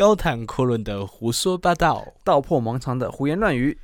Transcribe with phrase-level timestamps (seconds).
[0.00, 3.76] 高谈阔论的胡说八道，道破盲肠的胡言乱语。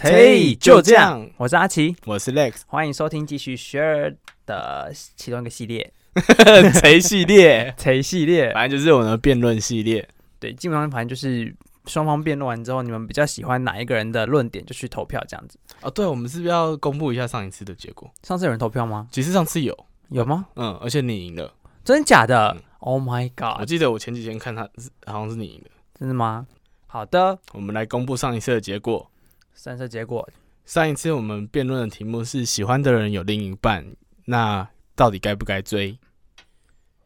[0.00, 4.14] 嘿就这样，我是阿奇，我是 Lex，欢迎收听继续 Share
[4.46, 5.92] 的其中一个系列
[6.80, 7.74] 谁系列？
[7.76, 8.52] 谁系列？
[8.52, 10.08] 反正就是我们的辩论系列。
[10.38, 11.52] 对，基本上反正就是
[11.86, 15.58] 双方辩论完之后，你们比较喜欢哪一个人的论点，就去投票这样子。
[15.82, 18.08] 哦，对，我们是不是要公布一下上一次的结果？
[18.22, 19.08] 上次有人投票吗？
[19.10, 19.76] 其实上次有，
[20.10, 20.46] 有吗？
[20.54, 21.52] 嗯，而且你赢了，
[21.84, 23.68] 真的假的嗯？Oh my 我 god！
[23.68, 25.70] 记得我前几天看他是好像是你赢的。
[25.98, 26.46] 真的吗？
[26.86, 29.10] 好的，我们来公布上一次的结果。
[29.52, 30.28] 三色结果
[30.64, 33.84] 上一次我们辩论的题目是喜欢的人有另一半，
[34.24, 35.98] 那到底该不该追？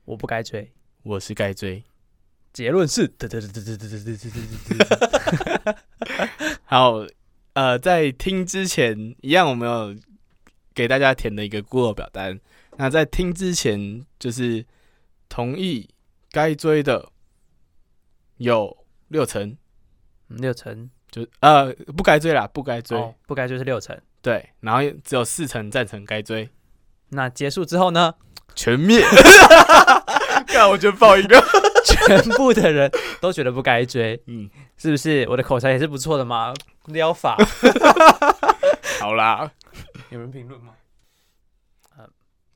[0.04, 0.70] 我不该追。
[1.02, 1.82] 我是该追。
[2.52, 3.12] 结论是，
[6.64, 7.04] 好，
[7.54, 9.96] 呃，在听之前，一样我们有
[10.74, 12.38] 给大家填的一个 Google 表单。
[12.78, 14.64] 那在听之前，就是
[15.28, 15.90] 同意
[16.30, 17.10] 该追的
[18.36, 19.56] 有六成，
[20.28, 22.96] 嗯六成，就呃不该追啦，不该追。
[22.96, 24.00] 哦，不该追是六成。
[24.22, 26.48] 对，然后只有四成赞成该追，
[27.10, 28.14] 那结束之后呢？
[28.54, 29.02] 全灭。
[30.46, 31.42] 看，我觉得爆一个。
[31.84, 35.26] 全部的人都觉得不该追， 嗯，是不是？
[35.28, 36.54] 我的口才也是不错的嘛，
[36.86, 37.36] 撩法。
[39.00, 39.50] 好啦，
[40.10, 40.74] 有人评论吗？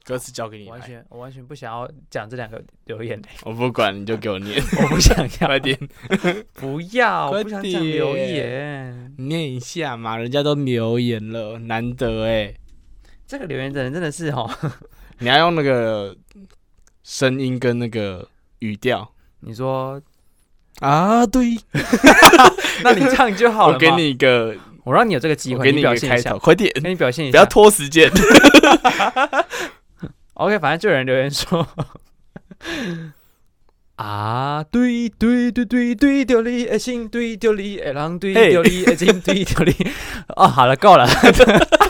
[0.04, 5.78] 歌词交给你完，全我完全不想要讲这两个留言嘞，我不管，你就给我念， 我不想要， 快点
[6.54, 9.14] 不要，我不想讲留点言。
[9.18, 12.54] 念一下嘛，人家都留言了，难得哎。
[13.26, 14.50] 这个留言的人真的是哦，
[15.20, 16.14] 你要用那个
[17.02, 20.02] 声音跟那个语调你说，
[20.80, 21.56] 啊，对，
[22.82, 23.74] 那你唱就好了。
[23.74, 27.46] 我给，你一个，我让你有这个机会，我给你一表现下个开头，，快点，给你表现一下不要。
[27.46, 28.10] 拖时间。
[30.34, 31.66] OK，反正就有人留言说。
[33.96, 39.72] 啊，对对对对对着你爱心，对着你爱人，对着你爱心，对着你。
[40.34, 41.06] 哦，好了，够了，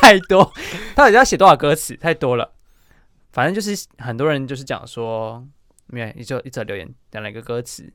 [0.00, 0.52] 太多。
[0.94, 1.96] 他到底要写多少歌词？
[1.96, 2.52] 太多了。
[3.32, 5.46] 反正就是很多人就是讲说，
[5.86, 7.90] 没有，一则一则留言讲了一个歌词，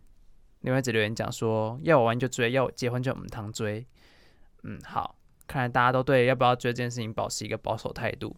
[0.61, 3.85] 另外一则留言讲说，要我玩就追，要我结婚就唔堂追。
[4.63, 5.15] 嗯，好，
[5.45, 8.35] 看来大家都对要不要追这件事情保持一个保守态度。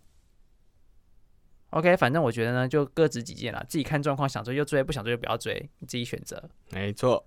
[1.72, 6.50] OK，反正我觉得呢，就各执己见啦，自己看状况，想追就追，不想追就不要追，你自己选择。
[6.72, 7.25] 没错，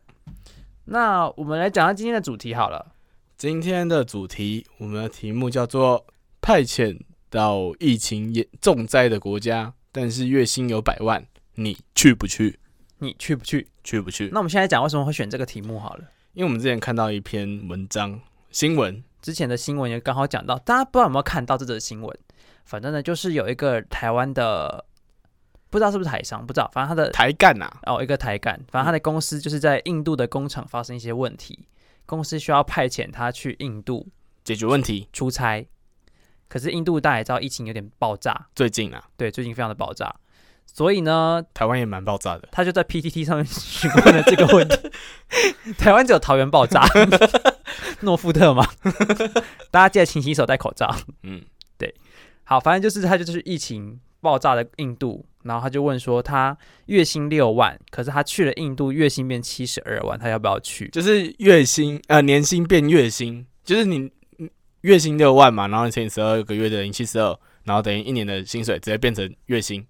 [0.86, 2.94] 那我们来讲下今天的主题好了。
[3.36, 6.06] 今天的主题，我们的题目叫做
[6.40, 6.98] 派遣
[7.30, 11.24] 到疫情严重灾的国家，但是月薪有百万，
[11.54, 12.58] 你去不去？
[12.98, 13.68] 你去不去？
[13.84, 14.28] 去不去？
[14.32, 16.04] 那我们现在讲为什么会选这个题目好了。
[16.34, 18.20] 因为我们之前看到一篇文章
[18.50, 22.18] 新闻，之前的新闻也刚好讲到，大家不知道有没有看到这则新闻？
[22.64, 24.84] 反正呢，就是有一个台湾的，
[25.70, 31.66] 不知道是不是台商，不知道，反正他的台干呐、哦一个台干，反正他的公司就是在印度的工厂发生一些问题，
[32.06, 34.08] 公司需要派遣他去印度
[34.44, 35.08] 解决问题。
[35.12, 35.66] 出差。
[36.48, 40.14] 可是印度大家也知道疫情有点爆炸，最近啊，对，最近非常的爆炸，
[40.66, 42.46] 所以呢，台湾也蛮爆炸的。
[42.52, 44.76] 他就在 PTT 上面询问了这个问题。
[45.78, 46.84] 台湾只有桃园爆炸，
[48.00, 48.68] 诺富特嘛，
[49.70, 50.94] 大家记得勤洗手、戴口罩。
[51.22, 51.42] 嗯，
[52.52, 56.54] 好，反正就是他就是疫情爆炸的印度，然后他就问说，他
[56.84, 60.86] 月薪六万，可是他去了印度，月薪变七十二万，他要不要去？
[60.88, 64.00] 就是月薪呃年薪变月薪，就是你
[64.36, 64.50] 你
[64.82, 69.86] 月薪六万嘛，然后你乘以十二个月的零七十二，然后等于一年的薪水直接变成月薪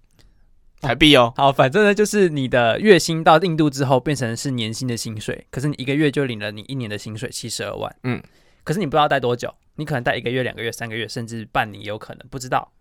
[0.79, 1.33] 台币哦。
[1.35, 7.93] 好，反正呢，就是你的月薪到印度之后变成是年薪的薪水，可是你一个月就领了你一年的薪水七十二万。
[8.03, 8.23] 嗯，
[8.63, 12.71] 可是你不知道待多久，你可能待一个月、两个月、三个月，甚至半年也有可能，不知道。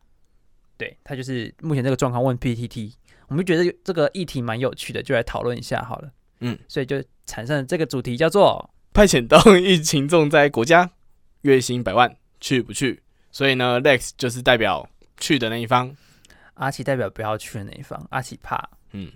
[0.76, 2.94] 对他就是目前这个状况问 PTT，
[3.28, 6.10] 我们就觉得这个议题蛮有趣的，就来讨论一下好了。
[6.41, 10.91] 嗯，所以就产生了这个主题叫做派遣到疫情重灾国家，
[11.42, 13.00] 月薪百万，去不去？
[13.30, 14.88] 所以呢，Lex 就是代表
[15.18, 15.95] 去的那一方。
[16.54, 19.10] 阿奇代表不要去的那一方，阿奇怕，嗯，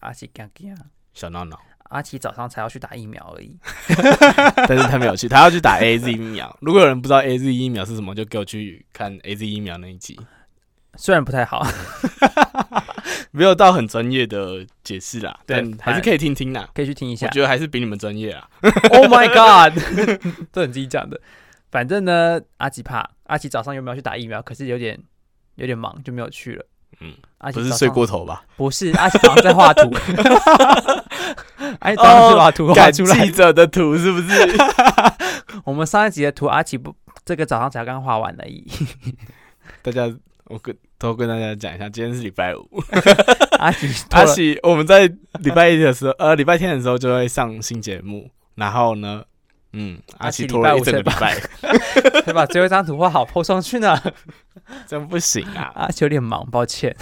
[0.00, 0.76] 阿奇干干，
[1.12, 1.60] 小闹闹，
[1.90, 3.56] 阿奇早上才要去打疫苗而已。
[4.68, 6.56] 但是他没有去，他要去打 A Z 疫苗。
[6.60, 10.18] 如果有人不知道 A Z 疫苗是什么，就给我去看 A Z 疫苗那一集，
[10.96, 11.66] 虽然不太好，
[13.30, 16.68] 没有到很专业的解释啦，但还是可以听听啦。
[16.74, 17.32] 可以去听一下我。
[17.32, 18.48] 觉得还是比你们专业啊。
[18.90, 19.78] Oh my god，
[20.52, 21.20] 这你自己讲的。
[21.70, 24.40] 反正呢，阿奇怕阿奇早上有没有去打疫苗？
[24.40, 24.96] 可是有点
[25.56, 26.64] 有点忙，就没有去了。
[27.00, 28.44] 嗯，阿奇不是睡过头吧？
[28.56, 29.90] 不是阿奇早上在画图，
[31.80, 33.30] 哎，早上是把图画出来记。
[33.32, 34.28] 者的图是不是？
[35.64, 36.94] 我们上一集的图，阿奇不
[37.24, 38.66] 这个早上才刚画完而已。
[39.82, 40.10] 大家
[40.44, 42.68] 我跟都跟大家讲一下，今天是礼拜五。
[43.58, 45.06] 阿喜阿喜，我们在
[45.40, 48.30] 礼拜一的时候，呃，礼拜天的时候就会上新节目。
[48.56, 49.24] 然后呢，
[49.76, 51.34] 嗯，阿奇拖了一整个礼拜，
[52.22, 54.00] 才把最后一张图画好，po 上去呢。
[54.86, 55.72] 真不行啊！
[55.74, 56.96] 阿奇有点忙，抱歉。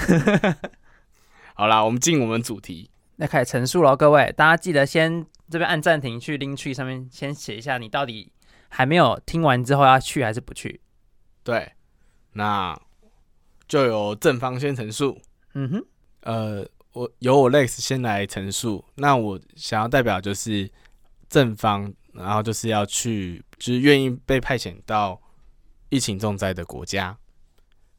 [1.55, 3.95] 好啦，我们进我们主题，那开始陈述喽。
[3.95, 8.33] 各位，大家记得先这边按暂停，去 link tree 上面先写一下，你到底
[8.69, 10.81] 还没有听完之后要去还是不去？
[11.45, 11.73] 对，
[12.33, 12.77] 那
[13.69, 15.21] 就由正方先陈述。
[15.55, 15.85] 嗯哼，
[16.23, 18.85] 呃，我由我 Lex 先来陈述。
[18.95, 20.69] 那我想要代表就是
[21.29, 25.21] 正方，然后就是要去，就是愿意被派遣到
[25.89, 27.17] 疫情重灾的国家。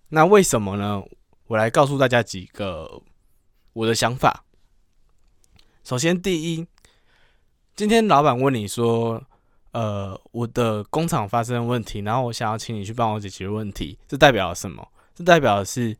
[0.10, 1.04] 那为什么呢？
[1.48, 3.02] 我来告诉大家几个
[3.74, 4.46] 我的想法。
[5.84, 6.66] 首先，第一，
[7.76, 9.22] 今天老板问你说，
[9.72, 14.88] 呃，我的工厂发生问题，然后我想要请你去帮我解决问题，这代表了什么？
[15.14, 15.98] 这代表的是，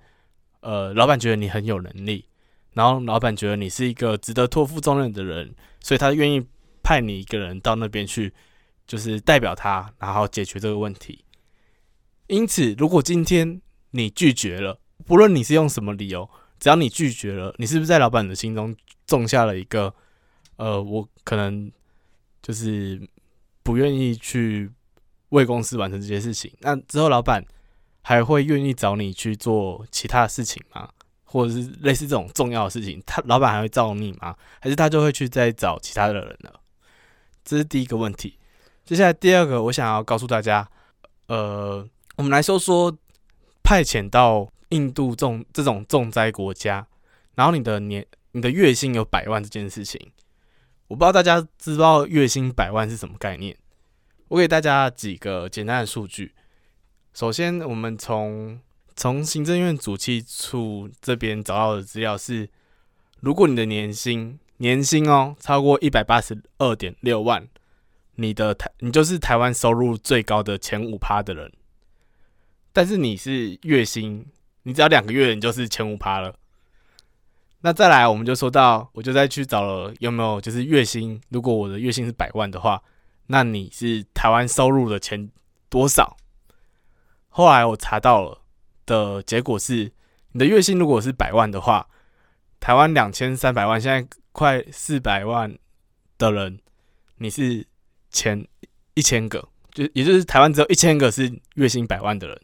[0.62, 2.26] 呃，老板觉得你很有能力，
[2.74, 6.46] 然后老板觉得你是一个值得托付重任的人，所以他愿意
[6.84, 8.34] 派你一个人到那边去，
[8.86, 11.24] 就是代表他，然后解决这个问题。
[12.28, 18.76] 因此，如果今天你拒绝了，不论你是用什么理由，只要你拒绝了，你是不是在老板的心中
[19.06, 19.94] 种下了一个，
[20.58, 21.72] 呃，我可能
[22.42, 23.02] 就是
[23.64, 24.70] 不愿意去
[25.30, 26.52] 为公司完成这些事情。
[26.60, 27.46] 那之后，老板
[28.02, 30.90] 还会愿意找你去做其他的事情吗？
[31.26, 34.36] 或者是类似这种重要的事情，他老板还会找你吗？
[34.62, 36.60] 还是他就会去再找其他的人了？
[37.44, 38.38] 这是第一个问题。
[38.86, 40.70] 接下来第二个，我想要告诉大家，
[41.28, 42.98] 呃，我们来说说。
[43.66, 46.86] 派遣到印度重这种重灾国家，
[47.36, 50.12] 然后你的年你的月薪有百万这件事情，
[50.90, 53.58] 我不知道大家知道月薪百万是什么概念。
[54.28, 56.36] 我给大家几个简单的数据。
[57.14, 58.60] 首先，我们从
[58.98, 62.50] 从行政院主计处这边找到的资料是，
[63.22, 67.46] 如果你的年薪年薪哦超过一百八十二点六万，
[68.16, 71.52] 你的台你就是台湾收入最高的前五趴的人。
[72.72, 74.26] 但是你是月薪，
[74.64, 76.34] 你只要两个月，你就是前五趴了。
[77.60, 82.82] 那再来，我们就说到，我就再去找了有没有就是月薪，如果我的月薪是百万的话，
[83.28, 85.30] 那你是台湾收入的前
[85.68, 86.16] 多少？
[87.28, 88.42] 后来我查到了
[88.86, 89.92] 的结果是，
[90.32, 91.90] 你的月薪如果是百万的话，
[92.62, 95.58] 台湾两千三百万，现在快四百万
[96.18, 96.60] 的人，
[97.18, 97.66] 你是
[98.10, 98.46] 前
[98.96, 102.42] 一千个，就也就是台湾只有一千个是月薪百万的人。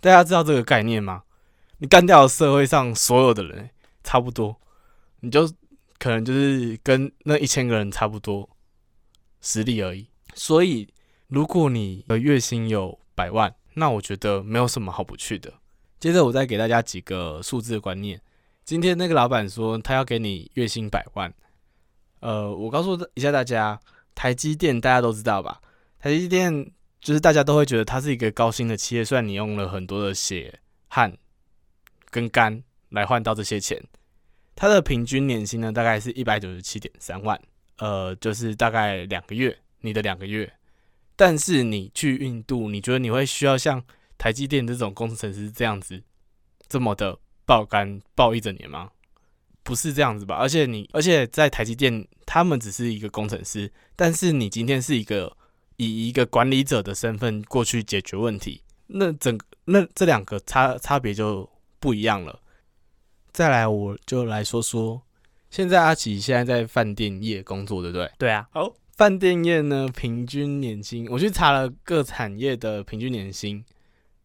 [0.00, 1.24] 大家知道这个概念吗？
[1.78, 3.68] 你干掉社会上所有的人，
[4.04, 4.58] 差不多，
[5.20, 5.46] 你就
[5.98, 8.48] 可能就是跟那一千个人差不多
[9.40, 10.08] 实力而已。
[10.34, 10.88] 所以，
[11.26, 15.52] 如果你的月薪有百万，那我觉得没有什么好不去的。
[15.98, 18.20] 接着，我再给大家几个数字观念。
[18.66, 21.32] 今天那个老板说他要给你月薪百万，
[22.20, 23.80] 呃，我告诉一下大家，
[24.14, 25.62] 台积电大家都知道吧？
[25.98, 26.70] 台积电。
[26.98, 30.58] 就是大家都会觉得它是一个高薪的企业，虽然你用了很多的血
[30.88, 31.16] 汗
[32.10, 33.80] 跟肝来换到这些钱，
[34.56, 37.40] 它的平均年薪呢大概是一百九十七点三万，
[37.78, 40.52] 呃，就是大概两个月，你的两个月。
[41.14, 43.80] 但是你去印度，你觉得你会需要像
[44.18, 46.02] 台积电这种工程师这样子
[46.66, 48.90] 这么的爆肝爆一整年吗？
[49.62, 50.34] 不是这样子吧？
[50.34, 55.36] 而且你，而且在台积电，他们只是一个工程师，但是你今天是一个。
[55.78, 61.46] 以一个管理者的身份过去解决问题，那整那这两个差差别就
[61.78, 62.40] 不一样了。
[63.30, 65.02] 再来，我就来说说，
[65.50, 68.10] 现在阿奇现在在饭店业工作，对不对？
[68.16, 68.48] 对啊。
[68.52, 73.62] 好，饭店业呢，平均年薪，我去查了各产业的平均年薪。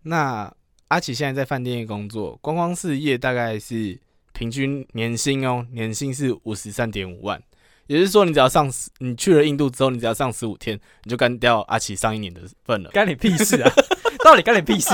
[0.04, 0.50] 那
[0.92, 3.98] 阿奇现在在饭店业工作，观光事业大概是
[4.34, 7.42] 平均年薪哦，年薪是五十三点五万。
[7.88, 12.90] 也就是说，你只要上十，你去了印度之后，你只要上十五天，你就干掉阿奇上一年的份了。
[12.90, 13.74] 干你屁事啊！
[14.22, 14.90] 到底干你屁事？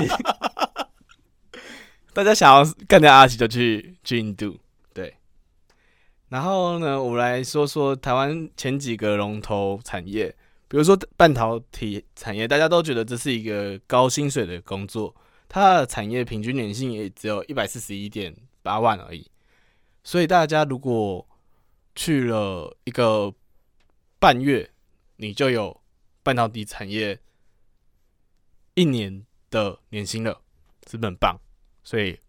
[2.14, 4.56] 大家想要干掉阿奇，就去去印度。
[4.94, 5.16] 对。
[6.30, 10.28] 然后呢，我们来说说台湾前几个龙头产业，
[10.68, 15.16] 比如说半导体产业，大家都觉得这是一个高薪水的工作，
[15.50, 19.30] 它的产业平均年薪也只有一百四十一点八万而已。
[20.04, 21.28] 所以大家如果
[21.96, 23.34] 去了一个
[24.20, 24.70] 半月，
[25.18, 25.82] 你就有
[26.24, 27.20] 半导体产业
[28.74, 30.42] 一年的年薪了，
[30.90, 31.38] 是不是很棒？
[31.84, 32.20] 所以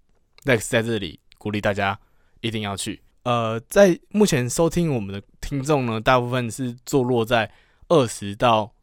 [0.45, 1.99] Next 在这里鼓励大家
[2.41, 3.03] 一定要去。
[3.25, 7.53] 呃，在目前收听我们的听众呢，大部分是坐落在
[7.89, 8.75] 二十到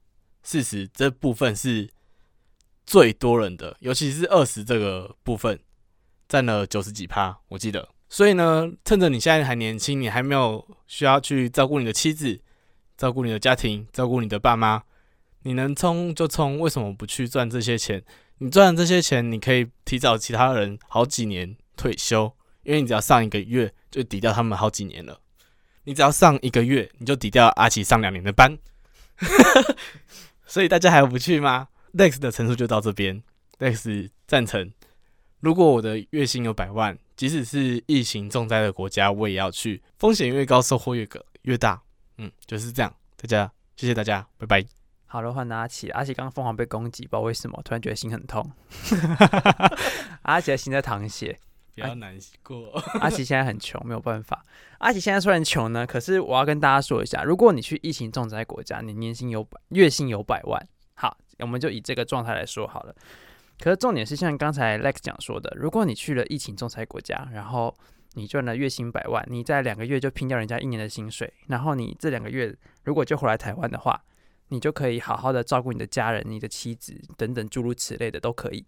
[0.44, 1.90] 四十这部分是
[2.86, 5.60] 最多人的，尤其是二十这个部分，
[6.28, 7.90] 占了九十几趴，我记得。
[8.08, 12.40] 所以呢，趁着你现在还年轻，你还没有需要去照顾你的妻子、
[12.96, 14.84] 照顾你的家庭、照顾你的爸妈，
[15.42, 18.04] 你能冲就冲，为什么不去赚这些钱？
[18.38, 22.32] 你赚这些钱，你可以提早其他人好几年退休，
[22.64, 25.20] 因为你只要上一个月就抵掉他们好几年了。
[25.86, 28.58] 你只要上一个月，你就抵掉阿奇上两年的班。
[30.46, 33.24] 所以大家还不去吗？Lex 的陈述就到这边
[33.60, 34.72] ，Lex 赞成。
[35.40, 39.82] 如果我的月薪有百万，即使是疫情重灾的国家，我也要去。
[39.98, 41.82] 风险越高，收获越个越大。
[42.18, 42.94] 嗯，就是这样。
[43.18, 44.66] 大家，谢谢大家，拜拜。
[45.06, 45.90] 好了，换阿奇。
[45.92, 48.52] 阿奇刚刚疯狂被攻击，不知道为什么，突然觉得心很痛。
[50.24, 51.38] 阿奇的心在淌血，
[51.74, 52.72] 比较难过。
[53.00, 54.44] 阿奇现在很穷，没有办法。
[54.80, 60.68] 阿奇现在虽然穷呢，可是我要跟大家说一下，如果你去疫情重灾国家，你年薪有百，月薪有百万，好，
[61.40, 62.96] 我们就以这个状态来说好了。
[63.60, 67.74] 可是重点是像刚才 Lex 讲说的，如果你去了疫情仲裁国家，然后
[68.14, 74.04] 你赚了月薪百万，你在两个月就拼掉人家一年的薪水，然后你这两个月如果就回来台湾的话，
[74.50, 78.66] 你就可以好好的照顾你的家人、你的妻子等等诸如此类的都可以。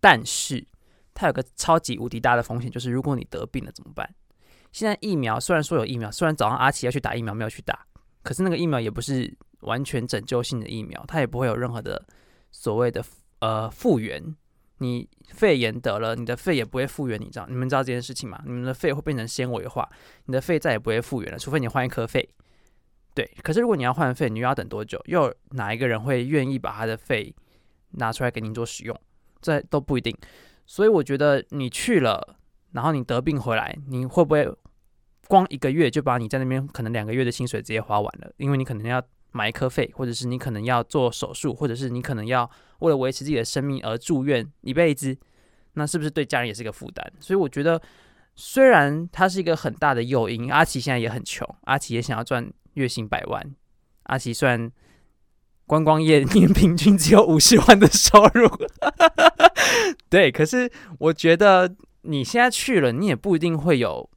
[0.00, 0.66] 但是
[1.14, 4.12] 它有个超级无敌大的风险，就是如果你得病了怎么办？
[4.72, 7.86] 现在疫苗虽然说有疫苗，虽然早上阿奇要去打疫苗没有去打，
[8.22, 12.06] 可是那个疫苗也不是完全拯救性的疫苗，它也不会有任何的
[12.50, 13.04] 所谓的。
[13.42, 14.36] 呃，复原，
[14.80, 17.46] 你肺炎得了，你的肺也不会复原，你知道？
[17.48, 18.38] 你们知道这件事情吗？
[18.44, 19.88] 你们的肺会变成纤维化，
[20.26, 22.28] 你的肺再也不会复原了，除非你换一颗肺。
[23.14, 25.00] 对，可是如果你要换肺，你又要等多久？
[25.06, 27.34] 又哪一个人会愿意把他的肺
[27.92, 28.94] 拿出来给您做使用？
[29.40, 30.14] 这都不一定。
[30.66, 32.36] 所以我觉得你去了，
[32.72, 34.46] 然后你得病回来，你会不会
[35.28, 38.30] 光一个月就把你在那边可能两个月的薪水直接花完了？
[38.36, 39.02] 因为你可能要。
[39.32, 45.16] 埋一颗肺，或者是你可能要做手术，或者是你可能要为了维持自己的生命而住院一辈子，
[45.74, 47.04] 那是不是对家人也是一个负担？
[47.20, 47.80] 所以我觉得，
[48.34, 53.54] 虽然它是一个很大的诱因，阿奇现在也很穷，阿奇也想要赚月薪百万。
[54.04, 54.70] 阿奇虽然
[55.66, 58.48] 观光业 年平均只有五十万的收入，
[60.10, 64.10] 对，可是我觉得你现在去了，你也不一定会有。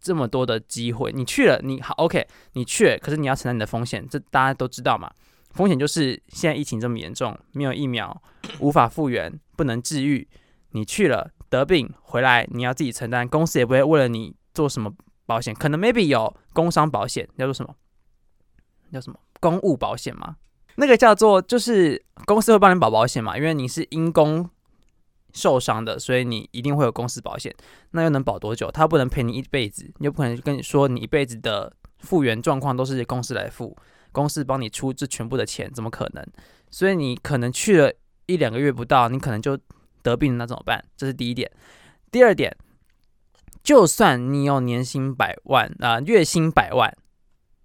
[0.00, 5.10] 这么多的机会，你去了，你好，OK，你去了，可是你要承担你的风险，这大家都知道嘛。
[5.50, 8.22] 风险就是现在疫情这么严重，没有疫苗，
[8.60, 10.26] 无法复原，不能治愈。
[10.70, 14.92] 你去了得病回来，你要自己承担，公司也不会为了你做什么
[15.26, 17.74] 保险，可能 maybe 有工伤保险，叫做什么？
[18.92, 19.18] 叫什么？
[19.40, 20.36] 公务保险吗？
[20.76, 24.48] 那个叫做就是公司会帮你保保险嘛，因为你是因公。
[25.32, 27.54] 受伤的，所以你一定会有公司保险，
[27.92, 28.70] 那又能保多久？
[28.70, 33.76] 他不能陪你一辈子，你又不可能跟你说你一辈子的复原状况都是公司来付，
[34.12, 36.26] 公司帮你出这全部的钱，怎么可能？
[36.70, 37.92] 所以你可能去了
[38.26, 39.58] 一两个月不到，你可能就
[40.02, 40.84] 得病，那怎么办？
[40.96, 41.50] 这是第一点。
[42.10, 42.56] 第二点，
[43.62, 46.96] 就算你有年薪百万啊，月薪百万，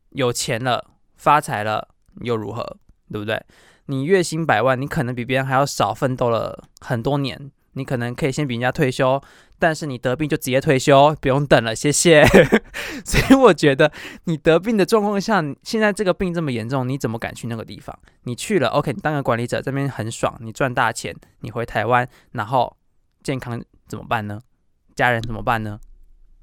[0.09, 1.89] 有钱了，发财了，
[2.21, 2.77] 又如何？
[3.11, 3.39] 对不对？
[3.87, 7.51] 你月薪百万，你可能比别人还要少奋斗了很多年。
[7.77, 9.21] 你可能可以先比人家退休，
[9.59, 12.25] 但是你得病就直接退休，不用等了，谢谢。
[13.03, 13.91] 所以我觉得
[14.23, 17.93] 你得病的状况下，现在这个病这么严重，你怎么敢去那个地方？
[18.23, 22.77] 你去了，OK，你当个管理者这边很爽，你赚大钱，你回台湾，然后
[23.23, 24.39] 健康怎么办呢？
[24.95, 25.79] 家人怎么办呢？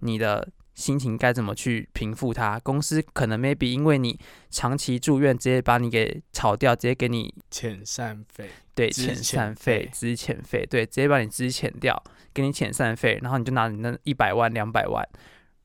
[0.01, 0.49] 你的。
[0.75, 2.59] 心情该怎么去平复它？
[2.61, 4.19] 公司可能 maybe 因为你
[4.50, 12.02] 长期住院，直接把你给炒掉，直接给你遣散费，对，遣散费、资遣费，对，直接把你资遣掉，
[12.33, 15.07] 给你遣散费，然后你就拿你那一百万、两百万，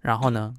[0.02, 0.54] 然后呢，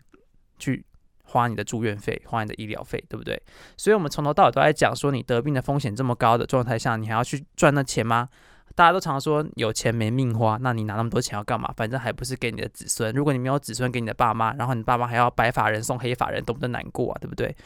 [0.59, 0.85] 去
[1.25, 3.41] 花你的住院费，花你的医疗费，对不对？
[3.77, 8.31] 所以，我们从头到尾都在讲说，你得病的风险这么高的状态下，你还要去赚那钱吗？
[8.79, 11.75] 大家都常说有钱没命花，那你拿那么多钱要干嘛？
[11.77, 13.13] 反正还不是给你的子孙。
[13.13, 17.57] 如果你没有子孙，给你的爸妈，然后你爸妈还要白发人送黑发人，多么的难过啊，对不对？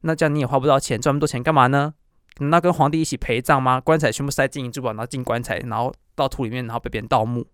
[0.00, 1.92] 那这样你也花不到钱，赚那么多钱干嘛呢？
[2.38, 3.82] 那跟皇帝一起陪葬吗？
[3.82, 7.46] 棺材全部塞金银珠宝，然后进棺材，然后到土里面，然后被别人盗墓，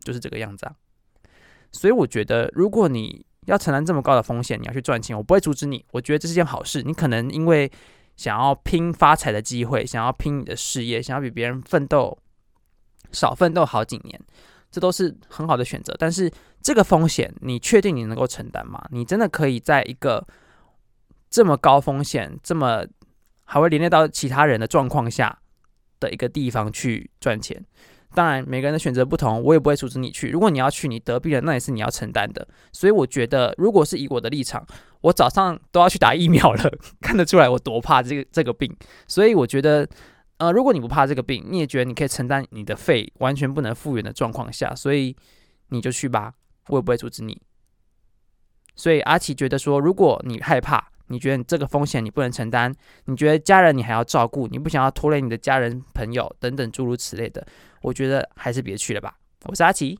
[0.00, 0.72] 就是这个样子啊。
[1.70, 5.84] 所以我觉得，如果你要承担这么高的风险，你要去赚钱，我不会阻止你。
[5.90, 6.82] 我觉得这是件好事。
[6.82, 7.70] 你可能因为。
[8.16, 12.16] 想要拼发财的机会，想要拼你的事业，想要比别人奋斗
[13.12, 14.20] 少奋斗好几年，
[14.70, 15.94] 这都是很好的选择。
[15.98, 16.30] 但是
[16.62, 18.82] 这个风险，你确定你能够承担吗？
[18.90, 20.26] 你真的可以在一个
[21.28, 22.84] 这么高风险、这么
[23.44, 25.38] 还会连累到其他人的状况下
[26.00, 27.64] 的一个地方去赚钱？
[28.16, 30.30] 当然，每个人的选择不同，我也不会阻止你去。
[30.30, 32.48] 如果你要去，你得病了，那也是你要承担的。
[32.72, 34.66] 所以我觉得，如果是以我的立场，
[35.02, 38.74] 我早上都要去打疫苗了， 看得出来我多怕这个这个病。
[39.06, 39.86] 所以我觉得，
[40.38, 45.14] 呃，如果你不怕这个病，你也觉得你可以承担你的肺完全不能复原的状况下，所以
[45.68, 46.32] 你就去吧，
[46.68, 47.38] 我也不会阻止你。
[48.74, 57.46] 所以阿奇觉得说，如果你害怕，你觉得这个风险你不能承担，你觉得家人你还要照顾，你不想要拖累你的家人、朋友等等诸如此类的，
[57.82, 59.18] 我觉得还是别去了吧。
[59.44, 59.98] 我是阿奇，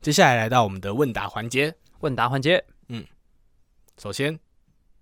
[0.00, 1.74] 接下来来到我们的问答环节。
[2.00, 3.04] 问答环节，嗯
[3.96, 4.36] 首先，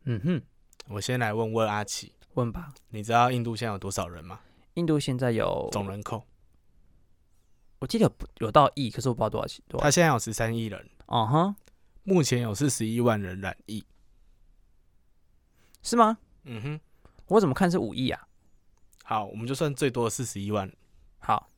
[0.05, 0.43] 嗯哼，
[0.89, 2.75] 我先来问问阿奇，问吧。
[2.91, 4.41] 你知道印度现在有多少人吗？
[4.75, 6.23] 印度现在有总人口，
[7.79, 8.13] 我记得有
[8.47, 9.63] 有到亿，可是我不知道多少钱。
[9.67, 9.85] 多少？
[9.85, 11.57] 他现在有十三亿人，嗯哼，
[12.03, 13.83] 目前有四十一万人染疫。
[15.83, 16.19] 是吗？
[16.45, 16.81] 嗯哼，
[17.27, 18.27] 我怎么看是五亿啊？
[19.05, 20.71] 好，我们就算最多四十一万，
[21.19, 21.51] 好，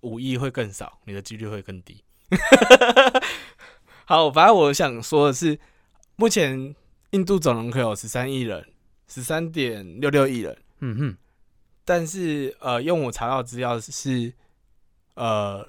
[0.00, 2.02] 五亿会更少，你的几率会更低。
[4.04, 5.58] 好，反正我想说的是，
[6.16, 6.74] 目前
[7.10, 8.72] 印度总人口有十三亿人，
[9.06, 11.16] 十三点六六亿人，嗯哼，
[11.84, 14.32] 但是呃，用我查到的资料是，
[15.14, 15.68] 呃，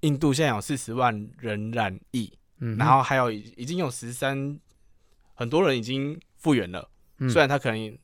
[0.00, 4.58] 印度现在有四十万人染疫，嗯，然后还有已已经有十三，
[5.34, 7.30] 很多人已经复原了，嗯。
[7.30, 7.98] 虽然他可能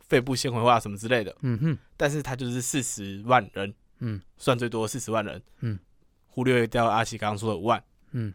[0.00, 4.20] 肺部纤维化什么之类的，嗯哼，但是他就是四十万人，嗯。
[4.36, 5.78] 算最多四十万人，嗯，
[6.26, 8.34] 忽略掉阿奇刚刚说的五万，嗯，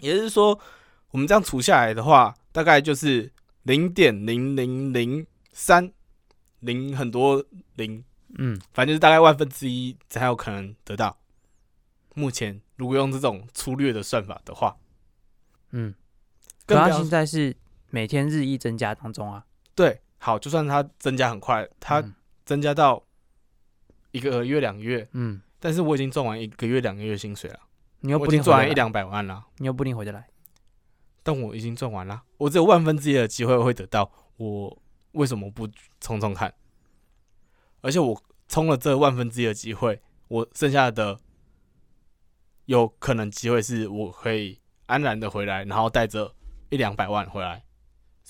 [0.00, 0.56] 也就是说，
[1.10, 5.90] 我们这样除下来的话，大概就是零点零零零三
[6.60, 8.04] 零很多零，
[8.38, 11.18] 嗯，反正就是大概万分之一才有可能得到。
[12.14, 14.76] 目前如果用这种粗略的算法的话，
[15.70, 15.94] 嗯，
[16.66, 17.56] 可他现在是
[17.92, 19.44] 每天日益增加当中啊。
[19.74, 22.14] 对，好，就算它增加很快，它嗯。
[22.44, 23.00] 增加到
[24.10, 27.60] 一个月两个月，嗯，但是我已经赚完一个月两个月薪水了，
[28.00, 30.26] 你又不一定赚完一，两百万了，你又不一定回得来。
[31.22, 34.76] 但我已经赚完了，我只有万分之一的机会会得到，我
[35.12, 35.68] 为什么不
[36.00, 36.52] 冲冲看？
[37.80, 41.20] 而且我冲了这万分之一的机会，我剩下的
[42.64, 46.34] 有可能机会是我可以安然的回来，然后带着
[46.70, 47.64] 一两百万回来，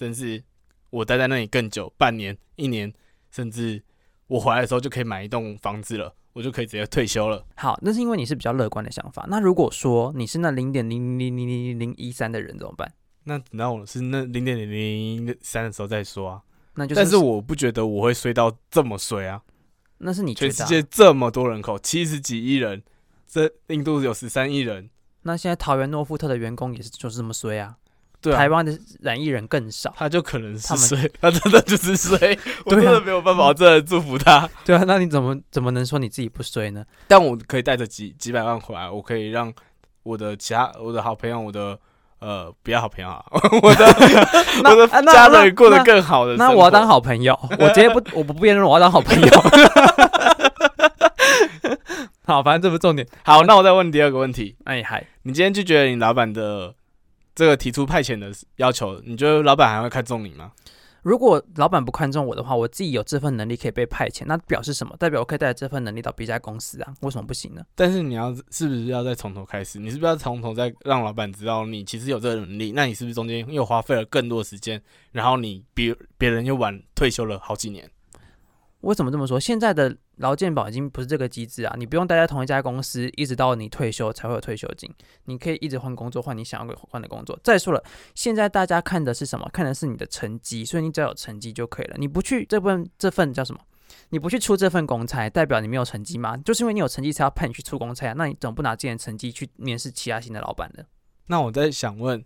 [0.03, 0.43] 甚至
[0.91, 2.93] 我待在那里更久，半年、一年，
[3.31, 3.81] 甚至
[4.27, 7.47] 我回来的时候就可以买一栋房子了，我就可以直接退休了。
[7.55, 9.25] 好，那是因为你是比较乐观的想法。
[9.29, 12.93] 那如果说你是那零点零零零零零一三的人怎么办？
[13.23, 16.43] 那等到我是那零点零零三的时候再说啊。
[16.75, 19.41] 那就是，但是我不觉得我会衰到这么衰啊！
[19.99, 22.83] 那是你觉全世界这么多人口，七十几亿人，
[23.29, 24.91] 这印度有十三亿人，
[25.23, 27.77] 那现在桃园诺富特的员工也是就是这么衰啊。
[28.23, 29.93] 对啊，台湾的染疫人更少。
[29.99, 32.17] 他就可能是衰，他真的就是衰，
[32.65, 34.49] 我真的没有办法，我真的祝福他。
[34.65, 36.85] 对啊，那你怎么怎么能说你自己不衰呢？
[37.09, 39.53] 但我可以带着几几百万回来，我可以让
[40.05, 41.77] 我的其他我的好朋友，我的
[42.21, 43.25] 呃不要好朋友啊，
[43.63, 43.87] 我的
[44.65, 46.37] 我的啊那家人过得更好的。
[46.37, 49.29] 那 我要当好朋友，我直接不，我不辩论，我要当好朋友。
[52.25, 53.07] 好，反正这不是重点。
[53.25, 56.73] 好，那我再问第二个问题，哎嗨，你今天拒绝了你老板的
[57.35, 60.53] 这个提出派遣的要求，你觉得老板还会看中你吗？
[61.03, 64.97] 如果老板不看重我的话，我自己有这份能力可以被派遣，那表示什么？
[64.99, 66.95] 代表我可以带着这份能力到别家公司啊？
[67.01, 67.63] 为什么不行呢？
[67.75, 69.81] 但是你要是不是要再从头开始？
[69.81, 72.71] 你是不是要从头再让老板知道你其实有这个能力？
[72.71, 77.91] 那你是不是中间又花费了更多时间，然后你比别人又晚退休了好几年？
[78.83, 79.41] 为什么这么说？
[79.41, 84.89] 现在的劳健保已经不是这个机制啊，你不用待在同一家公司，一直到你退休才会有退休金，
[85.25, 87.39] 你可以一直换工作，换你想要换的工作。
[87.43, 87.83] 再说了，
[88.15, 89.49] 现在大家看的是什么？
[89.53, 91.97] 看的是你的成绩，所以你只要有成绩就可以了。
[91.99, 93.61] 你不去这份这份叫什么？
[94.11, 96.37] 你不去出这份公差，代表你没有成绩吗？
[96.39, 98.15] 就是因为你有成绩才要派你去出公差啊。
[98.17, 100.85] 那你怎么不拿这点成绩去面试其他新的老板呢？
[101.27, 102.23] 那我在想问，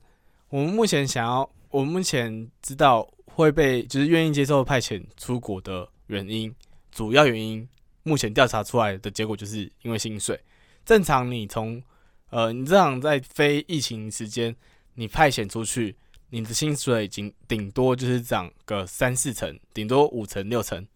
[0.49, 6.53] 我们目前想要，我们目前知道会被就是愿意接受派遣出国的原因，
[6.91, 7.69] 主要原因
[8.07, 10.41] 目前调查出来的结果就是因为薪水。
[10.85, 11.83] 正常你从
[12.31, 14.55] 呃，你正常在非疫情时间，
[14.95, 15.97] 你派遣出去，
[16.31, 20.87] 你的薪水已经顶多就是涨个三四成，顶多五成六成，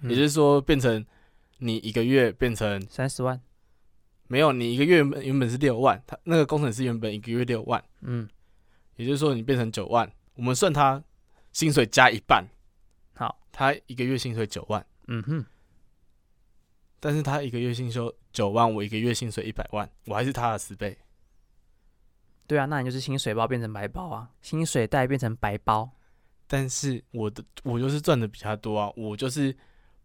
[0.00, 1.06] 嗯也就是说变成
[1.58, 3.40] 你一个月变成三十万，
[4.26, 7.82] 没有，你一个月原本原本是六万，他那个工程师原本一个月六万。
[8.00, 8.28] 嗯，
[8.96, 11.02] 也就是说你变成九万，我们算他
[11.52, 12.44] 薪水加一半，
[13.14, 15.44] 好，他一个月薪水九万，嗯哼，
[17.06, 20.98] 但是他一个月薪收九万，我一个月薪水一百万，我还是他的十倍。
[22.48, 25.88] 对啊，那你就是薪水包变成白包啊，薪水袋变成白包。
[26.48, 29.56] 但是我的我就是赚的比他多啊，我就是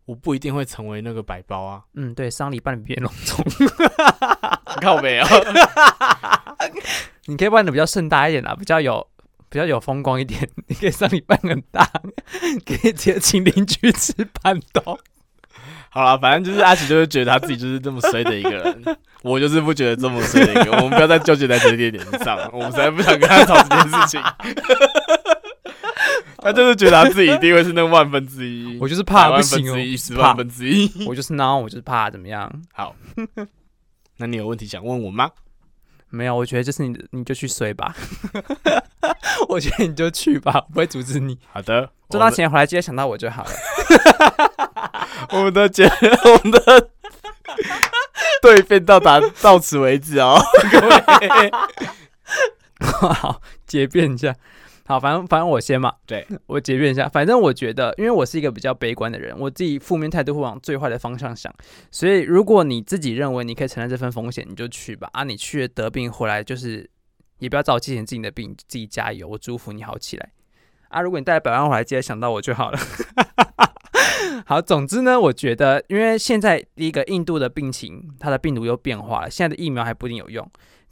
[0.06, 3.44] 我不一定会成为那个白包啊，嗯，对，丧礼办的比别人隆重，
[4.80, 5.26] 靠没有，
[7.26, 9.10] 你可以办的比较盛大一点啊，比较有
[9.50, 10.48] 比较有风光一点。
[10.68, 11.84] 你可以丧礼办很大，
[12.64, 15.00] 可以直接请邻居吃板豆。
[15.94, 18.84] 好了，反正就是阿奇就是觉得他自己就是这么衰的一个人，
[19.24, 20.72] 我就是不觉得这么衰的一个。
[20.78, 24.22] 我们不要再纠结在这一点上，我们实在不想跟他吵这件事情。
[26.38, 30.90] 他就是觉得他自己一定会是那万分之一，我就是怕万不行哦分之一，十万分之一。
[31.06, 32.50] 我就是 no，我就是怕怎么样？
[32.74, 32.96] 好，
[34.18, 35.30] 那你有问题想问我吗？
[36.12, 37.96] 没有，我觉得这是你，你就去睡吧。
[39.50, 41.38] 我觉得你就去吧，我不会阻止你。
[41.52, 43.52] 好的，赚到钱回来，记得想到我就好了。
[45.32, 46.90] 我们的节，我们的
[48.42, 50.40] 对变到达到此为止哦，
[50.72, 51.52] 各位。
[52.86, 54.36] 好，结辩一下。
[54.92, 57.08] 好，反正反正我先嘛，对 我结辩一下。
[57.08, 61.50] 反正我觉得，因为我是一个比较悲观的人，我自己负面态度会往最坏的方向想。
[61.90, 65.10] 所以，如果你自己认为你可以承担这份风险，你就去吧。
[65.14, 66.90] 啊，你去了得病回来，就是
[67.40, 69.30] 也不要找我借钱治你的病，自己加油。
[69.30, 70.30] 我祝福你好起来。
[70.90, 72.78] 啊，如果你带百万回来，记得想到我就好了。
[74.46, 80.46] 好，总之呢，我觉得，因为现在第一个印度的病情，它的病毒又变化了，现在的疫苗还不一定有用。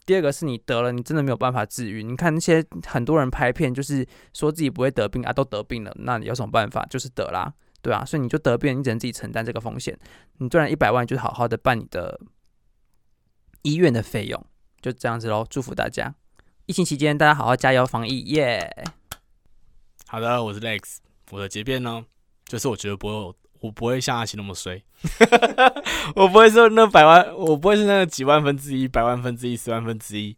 [0.09, 2.01] 第二个是你得了，你真的没有办法治愈。
[2.01, 6.83] 你看那些很多人拍片，就是说自己不会得病啊，都得病了，那你有什么办法？
[6.89, 9.95] 就是得啦，对啊，所以你就得病，你只能自己承担这个风险。
[10.39, 12.19] 你赚了一百万，就好好的办你的
[13.61, 14.43] 医院的费用，
[14.81, 15.45] 就这样子喽。
[15.47, 16.15] 祝福大家，
[16.65, 18.67] 疫情期间大家好好加油防疫，耶、
[20.07, 20.97] 好的，我是 Lex，
[21.29, 22.03] 我的结辩呢，
[22.45, 24.81] 就是我觉得不会有，我不会像阿奇那么衰，
[26.15, 30.35] 我不会说那百万，我不会是那个几万分之一、百万分之一、十万分之一。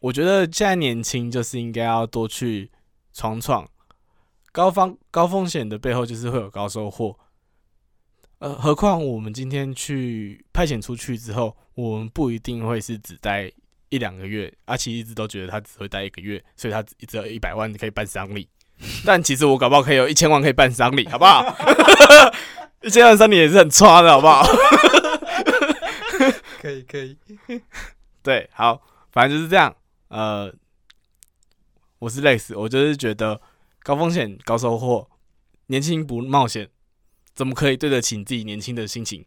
[0.00, 2.70] 我觉得现在年轻就是应该要多去
[3.12, 3.66] 闯闯，
[4.52, 7.18] 高方高风险的背后就是会有高收获。
[8.38, 13.50] 呃，何况我们今天去派遣出去之后，我们不一定会是只待
[13.88, 14.52] 一两个月。
[14.66, 18.46] 阿奇一直都觉得他只会待一个月，所以他只只有一百万可以办丧礼。
[19.04, 21.44] 但其实我搞不好可以有一千万可以办丧礼，好不好？
[22.82, 24.44] 一千万丧礼也是很差的，好不好？
[26.60, 27.16] 可以可以，
[28.22, 28.80] 对，好，
[29.12, 29.74] 反正就是这样。
[30.08, 30.52] 呃，
[31.98, 33.40] 我是 Lex，我就是觉得
[33.82, 35.08] 高风险高收获，
[35.66, 36.68] 年轻不冒险，
[37.34, 39.24] 怎么可以对得起自己年轻的心情？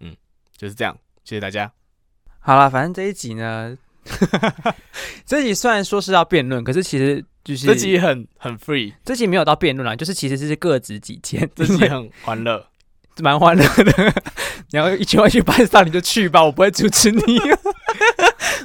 [0.00, 0.14] 嗯，
[0.56, 0.96] 就是这样。
[1.24, 1.72] 谢谢大家。
[2.38, 3.76] 好了，反正这一集呢，
[5.26, 12.66] 这一集虽然说是要辩论，可是其实就是这集很很 free，这集没有到辩论啦，就是其实是各执己见， 这集很欢乐。
[13.22, 14.12] 蛮欢乐的。
[14.72, 17.22] 你要一千万去办丧，你就去吧，我不会阻止你。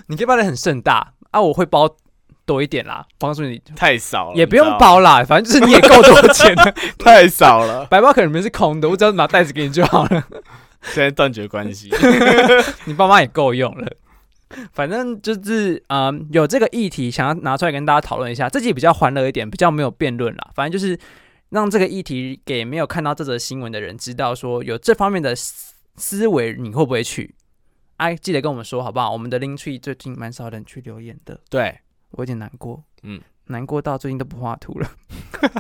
[0.08, 1.88] 你可以办的很盛大啊，我会包
[2.44, 6.74] 多一点啦，帮助你，太少了，也不用包啦，反正就是你也够多钱了。
[6.98, 7.86] 太少了。
[7.86, 10.24] 白包可能里面是空的，我只要拿袋子给你就好了。
[10.82, 11.92] 现在断绝关系。
[12.86, 13.88] 你爸妈也够用了。
[14.74, 18.50] 反正就是，嗯，有这个议题想要拿出来跟大家讨论一下。
[18.50, 20.52] 这集比较欢乐一点，比较没有辩论啦。
[20.54, 20.98] 反正就是
[21.50, 27.36] 让这个议题给没有看到这则新闻的人知道，说有这方面的思思维，你会不会去？
[27.98, 29.12] 哎、记得跟我们说好不好？
[29.12, 34.90] 我们的 Link Tree 最近蛮少人去留言的，对，我有点难过，嗯，难过到最近都不画图了，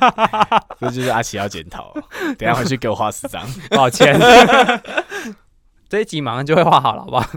[0.81, 1.93] 这就是阿奇要检讨。
[2.39, 3.47] 等下回去给我画十张。
[3.69, 4.19] 抱歉。
[5.87, 7.29] 这一集马上就会画好了，好不好？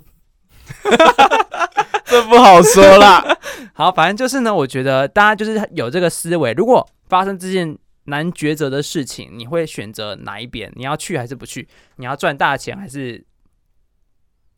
[2.04, 3.24] 这不好说啦。
[3.74, 10.70] 好，反正就是呢，我觉得大家就是有这个思维，如果发生这件难抉择的事情，你会选择哪一边？
[10.76, 11.66] 你要去还是不去？
[11.96, 13.24] 你要赚大钱还是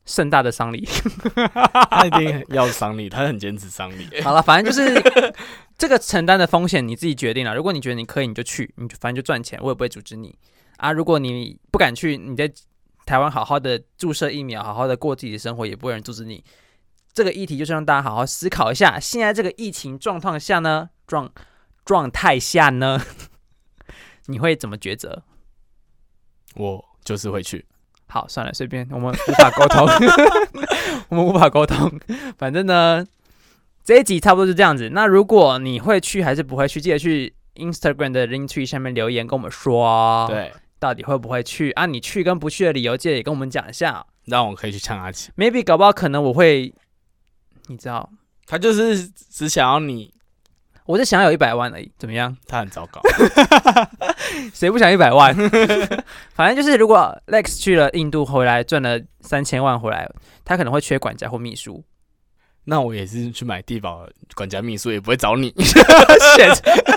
[0.04, 0.86] 盛大的丧礼？
[1.90, 4.08] 他一定要丧礼，他很坚持丧礼。
[4.22, 5.32] 好了，反正就是
[5.78, 7.54] 这个承担的风险你自己决定了。
[7.54, 10.36] 如果你觉得你可以，你就去，你就反正就赚钱，我也不会阻止你
[10.76, 10.92] 啊。
[10.92, 12.52] 如果你不敢去，你在
[13.06, 16.44] 台湾好好的注射疫苗，好好的过自己的生活，也不会有人阻止你。
[17.14, 21.32] 这个议题就是让大家好好思考一下，现在这个疫情状况下呢，状
[21.84, 23.00] 状态下呢，
[24.26, 25.22] 你会怎么抉择？
[26.56, 27.64] 我就是会去。
[28.08, 29.86] 好，算了，随便，我们无法沟通，
[31.08, 31.90] 我们无法沟通。
[32.36, 33.06] 反正呢，
[33.84, 34.90] 这一集差不多是这样子。
[34.90, 41.86] 那如果你会去还是不会去，记得去 Instagram 的 link tree 下面留言跟我们说哦，，对，到底会不会去啊？
[41.86, 44.06] 你去跟不去的理由，记得也跟我们讲一下。
[44.24, 45.30] 让我可以去呛阿奇。
[45.36, 46.74] Maybe 搞不好可能我会，
[47.68, 48.10] 你知道，
[48.46, 50.12] 他就是只想要你，
[50.84, 52.36] 我就想要有一百万而已，怎么样？
[52.46, 53.00] 他很糟糕。
[54.52, 55.34] 谁不想一百万？
[56.34, 60.10] 反正就是，如果 Lex 去了印度回来赚了三千万回来，
[60.44, 61.84] 他可能会缺管家或秘书。
[62.66, 65.54] 那我也是去买地保管家秘书，也不会找你。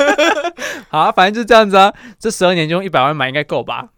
[0.89, 1.93] 好啊，反正就这样子啊。
[2.19, 3.89] 这十二年就用一百万买应该够吧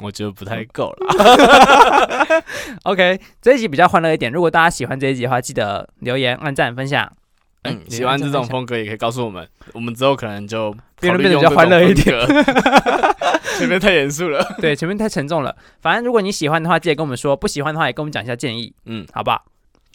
[0.00, 2.42] 我觉得不太够了。
[2.84, 4.32] ？OK，这一集比较欢乐一点。
[4.32, 7.10] 如果大家喜欢这一集的话，记得留言、按赞、分享。
[7.62, 12.16] 哎嗯，喜欢这种风格也可以告诉我们，我们之后可能就变得比较欢乐一点。
[13.58, 14.56] 前面太严肃了。
[14.58, 15.54] 对，前面太沉重了。
[15.82, 19.44] 反正如果你喜欢的话，记得跟我们说；不喜欢的话，也跟我们讲一下建议，嗯，好不好？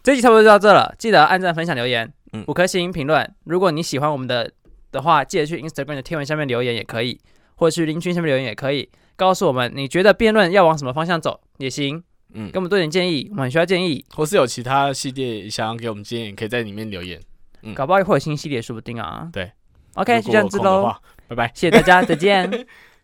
[0.06, 3.28] 这集差不多就到这了，记得按赞、分享、留言，嗯五颗星评论。
[3.46, 4.52] 如果你喜欢我们的
[4.92, 7.20] 的话，记得去 Instagram 的贴文下面留言也可以，
[7.56, 12.04] 或者去林群下面留言也可以，告诉我们你觉得辩论要往什么方向走也行，
[12.36, 14.06] 嗯给，我们多点建议，我们很需要建议。
[14.14, 17.20] 或是有其他系列想要给我们建议，可以在里面留言。
[17.64, 19.28] 嗯搞不好会有新系列，说不定啊。
[19.34, 19.52] 对
[19.96, 21.52] ，OK，如果就这样子喽，有空的话，拜拜。
[21.56, 22.48] 谢谢大家，再见。